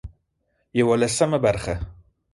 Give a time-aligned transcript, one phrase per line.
[0.73, 1.79] يولسمه برخه